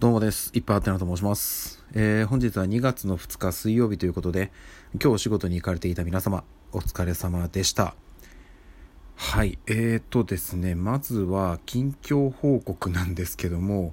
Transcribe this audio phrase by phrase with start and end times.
[0.00, 0.50] どうもです。
[0.54, 1.84] いっぱいあってなと申します。
[1.92, 4.50] えー、本日は2月の2日水曜日ということで、
[4.94, 6.42] 今日お仕事に行かれていた皆様、
[6.72, 7.94] お疲れ様でした。
[9.14, 13.92] はい、えーとですね、まずは近況報告なんですけども、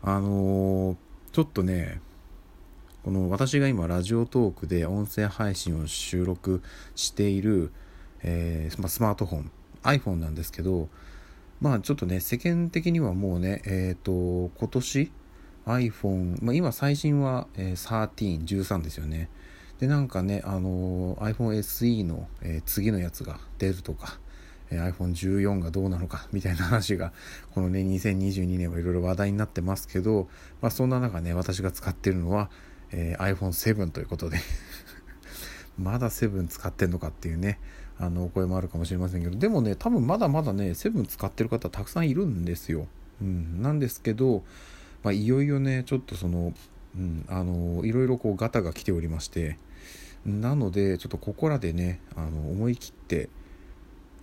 [0.00, 0.96] あのー、
[1.32, 2.00] ちょっとね、
[3.02, 6.62] この私が今ラジオトークで音声配信を収録
[6.94, 7.72] している、
[8.22, 9.50] えー、スマートフォン、
[9.82, 10.88] iPhone なんですけど、
[11.60, 15.10] まあちょっとね、世間的にはもうね、えっ、ー、と、今年
[15.66, 19.30] iPhone、まあ今最新は、えー、13、13ですよね。
[19.78, 24.18] で、なんかね、あのー、iPhone SE の、えー、次のやつが出るとか、
[24.70, 27.12] えー、iPhone14 がどうなのかみたいな話が、
[27.54, 30.28] このね、2022年はいろいろ話題になってますけど、
[30.60, 32.50] まあそんな中ね、私が使ってるのは、
[32.92, 34.38] えー、iPhone7 ということで
[35.78, 37.58] まだ7使ってんのかっていうね、
[37.98, 42.86] あのお声もあるかもしれませんけどでもね多分まだまだねセブン使ってる方たくさんいるんですよ、
[43.22, 44.42] うん、なんですけど、
[45.02, 46.52] まあ、いよいよねちょっとその、
[46.96, 49.58] うん、あのいろいろこうガタが来ておりまして
[50.26, 53.28] なのでちょっとここらでねあの思い切って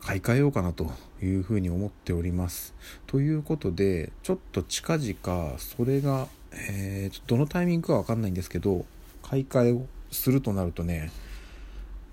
[0.00, 0.90] 買い替えようかなと
[1.22, 2.74] いうふうに思っております。
[3.06, 8.84] ということでちょっと近々それが、えー、どのタイミングかわかんないんですけど
[9.22, 11.12] 買い替えをするとなるとね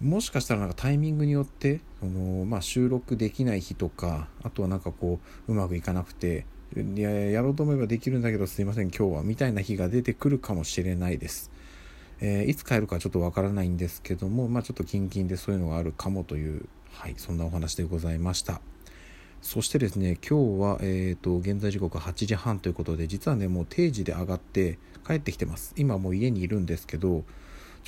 [0.02, 11.52] もしかしたらなんかタイミングによってその、まあ、収録できない日とかあとはなんかこううまくいかなくていややろうと思えばできるんだけどすいません今日はみたいな日が出てくるかもしれないです。
[12.22, 18.62] えー、いつ帰るかちょっとわからないんですけども、まあ、ちょっとキンキンでそういうのがあるかもという、はい、そんなお話でございました。
[19.42, 25.74] そしてですね、今日は、えーと、現在時刻8時半ということで、実はね、もう定時で上がって帰ってきてます。
[25.78, 27.24] 今もう家にいるんですけど、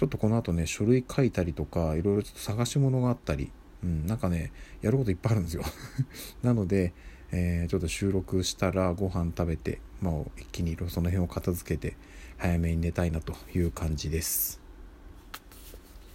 [0.01, 3.51] ちょっとこの後ね、書類書いたりとか、いろいろちょっと探し物があったり、
[3.83, 5.63] うん、なんかね、やることいっぱいあるんですよ。
[6.41, 6.91] なので、
[7.31, 11.95] えー、ちょっと収録したらご飯食べて、まあ、一気にその辺を片付けて、
[12.37, 14.59] 早めに寝たいなという感じです。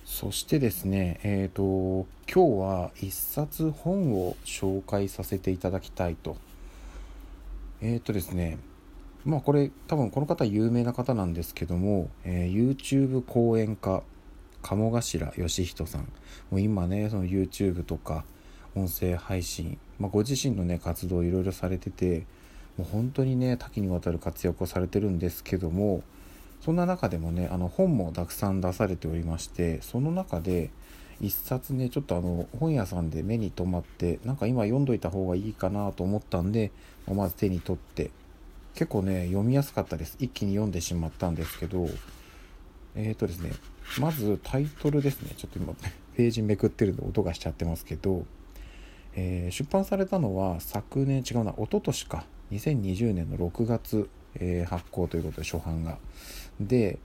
[0.04, 6.36] そしてですね、えっ、ー、と、今日は一冊本を紹介させていただきたいと。
[7.80, 8.58] えっ、ー、とですね、
[9.26, 14.02] まあこれ多分この方有名な方なんですけども、えー、YouTube 講演家
[14.62, 16.02] 鴨頭義人さん。
[16.50, 18.24] もう今ねその YouTube とか
[18.76, 22.24] 音声配信、まあ、ご自身のね活動をいろいろされてて
[22.76, 26.02] もう本当にね多岐にわたる活躍をされてるんですけども
[26.60, 30.70] そんな中でもねあの本もたくさん出されておりましてその中で
[31.20, 36.70] 一冊ねちょっとあの本屋さんで目に留まってなんか今読んどいた方がいいかなと思ったんで
[37.12, 38.10] まず手に取って
[38.76, 40.16] 結構ね読みやすかったです。
[40.20, 41.88] 一気に読んでしまったんですけど
[42.94, 43.52] えっ、ー、とですね
[43.98, 45.32] まずタイトルですね。
[45.36, 45.74] ちょっと今
[46.14, 48.26] ページめくってるんで音がしちゃってますけど、
[49.14, 52.24] えー、出版されたのは昨年違うな一昨年か。
[52.52, 55.98] 2020年の6月、えー、発行ということで初版が。
[56.60, 56.98] で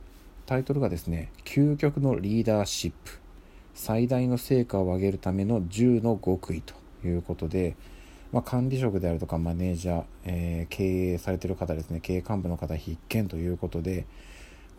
[0.46, 3.20] タイトルがですね「究極のリーダーシップ。
[3.74, 6.74] 最大の成果を上げるための10の極意」と
[7.08, 7.78] いうことで
[8.32, 12.00] まあ、管理職であるとかマネージャー、えー、経営されてる方ですね。
[12.02, 14.06] 経営幹部の方必見ということで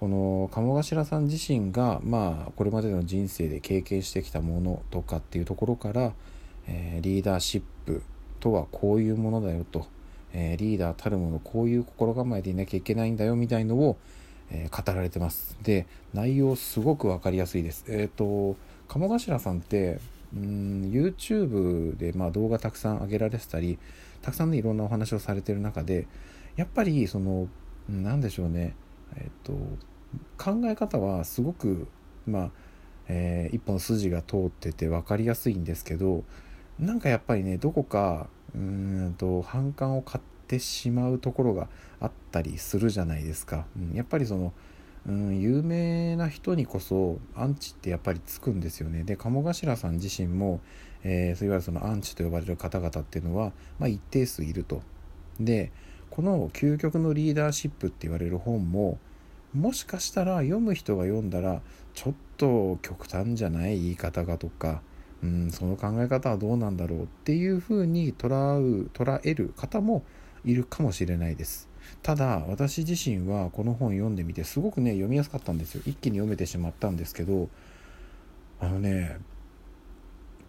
[0.03, 6.13] この鴨頭さん自身が、まあ、これまでの人生で経験してきたものとかっていうところから、
[6.67, 8.03] えー、リーダーシップ
[8.41, 9.87] とはこういうものだよと、
[10.33, 13.97] えー、リーダーたるものこういう心構えでいなきゃいけないんだよみたいのを、
[14.51, 15.57] えー、語られてます。
[15.63, 17.85] で内容すごく分かりやすいです。
[17.87, 18.57] えっ、と
[18.89, 20.01] 鴨頭さんって
[20.35, 23.79] うん YouTube でまあ動画たくさん上げられてたり
[24.23, 26.07] たくさんねいろんなお話をされてる中で
[26.57, 27.49] やっぱりその
[27.89, 28.75] 何でしょうね
[29.17, 29.53] えっと
[30.39, 31.89] 考え方はすごく
[32.27, 32.51] まあ、
[33.09, 36.25] えー、一本筋が通ってて分かりやすいんですけど
[36.79, 41.69] なんかやっぱりねどこかうんと反感を買ってしまうところが
[42.01, 43.67] あったりするじゃないですか。
[43.77, 44.53] うん、やっぱりその
[45.07, 45.92] うん、有名
[46.23, 49.03] な人にこそアンチってやっぱりつくんですよね。
[49.05, 50.61] で鴨頭さん自身も、
[51.03, 54.83] えー、そういわゆるそのアンチと呼ばれる方々っていうのは、まあ、一定数いると。
[55.41, 55.73] で
[56.11, 58.99] この「究極のリーダーシップ」って言われる本も
[59.55, 61.63] もしかしたら読む人が読んだら
[61.95, 64.83] ちょっと極端じゃない言い方がとか、
[65.23, 68.29] うん、その考え方はどうなんだろうっていうふうに捉
[68.59, 70.05] う捉える方も
[70.45, 71.69] いるかもしれないです。
[72.03, 75.83] ただ私自身はこの本読んでみてすごくね読みやすかったんですよ。
[75.87, 77.49] 一気に読めてしまったんですけど
[78.61, 79.19] あのね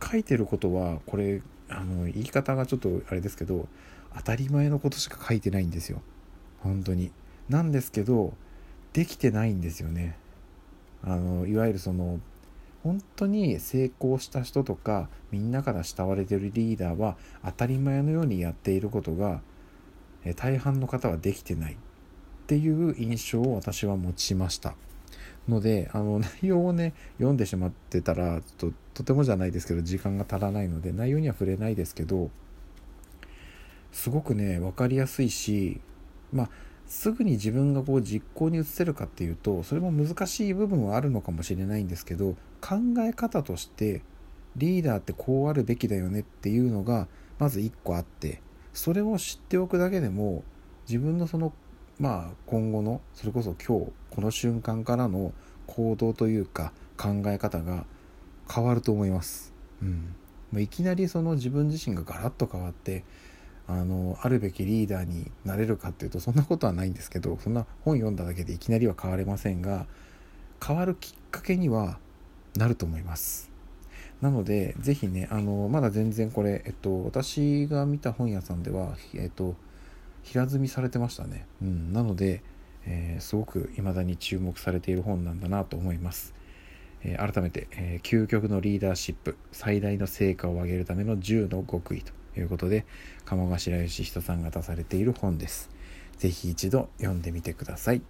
[0.04, 3.68] 書いてることはこれあの言い方がちょっとあれですけど
[4.16, 6.02] 当たり前のことしか書いてないんですよ。
[6.60, 7.12] 本当に。
[7.50, 8.34] なんですけど
[8.94, 10.18] できてないんですよね。
[11.04, 12.20] あのいわゆるその
[12.84, 17.16] 本当に成功した人とかみんなから慕われてるリーダーは
[17.46, 19.42] 当たり前のようにやっていることが
[20.36, 21.78] 大半の方はできてない。
[22.44, 24.76] っていう印象を私は持ちました
[25.48, 32.30] のであの内容をね読んでしまってたらととてもじゃないですけど時間が足らないので内容には触れないですけど
[33.92, 35.80] すごくね分かりやすいし
[36.32, 36.50] まあ
[36.94, 44.04] すぐに自分がこう実行に移せるかっていうとそれも難しい部分はあるのかもしれないんですけど考え方として
[44.56, 47.08] リーダーってこうあるべきだよねっていうのが
[47.40, 48.42] まず1個あって
[48.74, 50.44] それを知っておくだけでも
[50.88, 51.52] 自分のその
[52.00, 55.34] まあ今後のそれこそ今日この瞬間からの
[55.66, 57.88] 行動というか考え方が
[58.48, 59.52] 変わると思います。
[59.82, 59.86] う
[60.58, 63.04] ん、いきなりその自分自身がガラッと変わって
[63.68, 69.88] あのあるべきリーダーになれるかっていうとそんなことはないんですけど そんな本読んだだけでいきなりは変われませんが
[70.66, 72.00] 変わるきっかけには
[72.56, 73.52] なると思います。
[74.22, 79.56] なので、ぜひね、あの、まだ全然これ、えっと、私が見た本屋さんでは、えっと、
[80.22, 81.46] 平積みされてましたね。
[81.62, 82.42] うん、なので、
[82.86, 86.34] えー、すごく未だに注目されている本なんだなと思います。
[87.04, 92.86] え、改めて、え、究極のリーダーシップ、最大の成果を上げるための10の極意とということで、
[93.26, 95.70] 鴨頭義人さんが出されている本です。
[96.18, 98.02] ぜひ一度読んでみてください。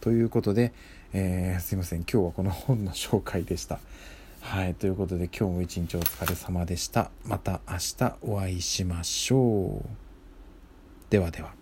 [0.00, 0.72] ということで、
[1.12, 2.00] えー、すいません。
[2.00, 3.80] 今日はこの本の紹介でした。
[4.40, 4.74] はい。
[4.74, 7.10] ということで今日も一日お疲れ様でした。
[7.24, 9.88] また明日お会いしましょう。
[11.10, 11.57] ではでは。